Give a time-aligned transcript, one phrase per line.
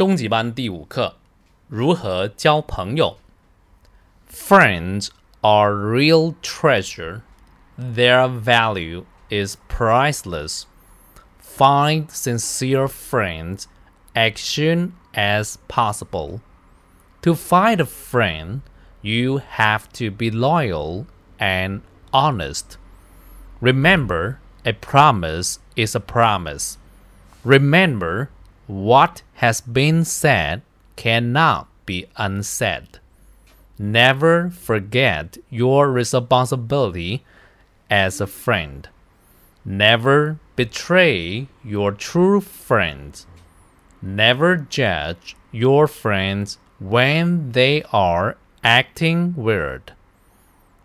[0.00, 1.16] 中级班第五课：
[1.68, 3.18] 如何交朋友。
[4.30, 5.08] Friends
[5.40, 7.22] are real treasure.
[7.78, 10.64] Their value is priceless.
[11.40, 13.64] Find sincere friends
[14.14, 16.40] as soon as possible.
[17.22, 18.60] To find a friend,
[19.00, 21.06] you have to be loyal
[21.38, 21.80] and
[22.12, 22.76] honest.
[23.60, 26.76] Remember, a promise is a promise.
[27.44, 28.30] Remember,
[28.71, 30.61] what has been said
[30.95, 32.99] cannot be unsaid.
[33.77, 37.21] Never forget your responsibility
[37.89, 38.87] as a friend.
[39.65, 43.27] Never betray your true friends.
[44.01, 49.91] Never judge your friends when they are acting weird.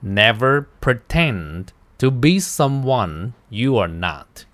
[0.00, 4.44] Never pretend to be someone you are not.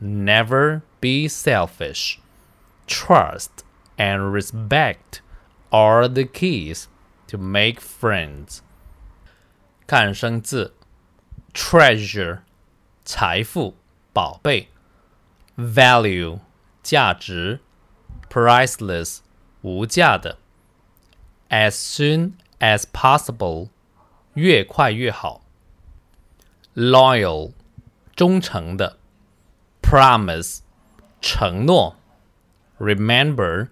[0.00, 2.20] Never be selfish
[2.87, 3.63] Trust
[3.97, 5.21] and respect
[5.71, 6.87] are the keys
[7.27, 8.61] to make friends.
[9.87, 10.73] 看生字，
[11.53, 12.39] treasure
[13.05, 13.75] 财富、
[14.13, 14.67] 宝贝；
[15.57, 16.39] value
[16.83, 17.59] 价值；
[18.29, 19.19] priceless
[19.61, 20.37] 无价的；
[21.49, 23.69] as soon as possible
[24.33, 25.41] 越快越好；
[26.75, 27.53] loyal
[28.15, 28.97] 忠诚的；
[29.81, 30.59] promise
[31.21, 31.95] 承诺。
[32.79, 33.69] remember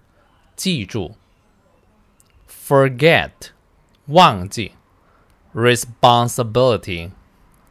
[0.56, 1.16] 记住，
[2.48, 3.50] forget
[4.06, 4.72] 忘记，
[5.54, 7.10] responsibility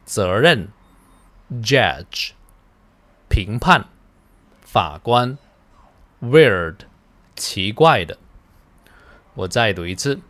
[0.04, 0.68] 责任，
[1.62, 2.30] judge
[3.28, 3.86] 评判，
[4.60, 5.38] 法官，
[6.20, 6.76] weird
[7.36, 8.18] 奇怪的。
[9.34, 10.20] 我再读一次：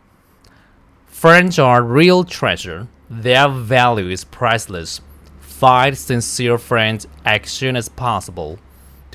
[1.13, 2.87] Friends are real treasure.
[3.11, 5.01] Their value is priceless.
[5.43, 8.59] Find sincere friends as soon as possible.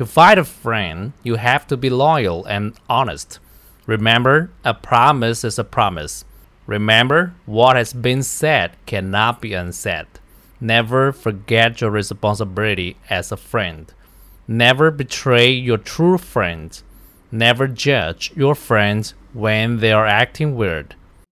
[0.01, 3.39] To fight a friend, you have to be loyal and honest.
[3.85, 6.25] Remember, a promise is a promise.
[6.67, 10.07] Remember, what has been said cannot be unsaid.
[10.59, 13.93] Never forget your responsibility as a friend.
[14.49, 16.83] Never betray your true friends.
[17.31, 20.95] Never judge your friends when they are acting weird.